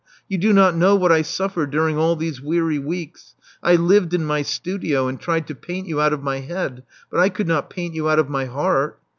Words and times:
You 0.27 0.39
do 0.39 0.51
not 0.51 0.75
know 0.75 0.95
what 0.95 1.11
I 1.11 1.21
suffered 1.21 1.69
during 1.69 1.95
all 1.95 2.15
these 2.15 2.41
weary 2.41 2.79
weeks. 2.79 3.35
I 3.61 3.75
lived 3.75 4.15
in 4.15 4.25
my 4.25 4.41
studio, 4.41 5.07
and 5.07 5.19
tried 5.19 5.45
to 5.45 5.53
paint 5.53 5.85
you 5.87 6.01
out 6.01 6.11
of 6.11 6.23
my 6.23 6.39
head; 6.39 6.81
but 7.11 7.19
I 7.19 7.29
could 7.29 7.47
not 7.47 7.69
paint 7.69 7.93
your 7.93 8.09
out 8.09 8.17
of 8.17 8.27
my 8.27 8.45
heart. 8.45 8.99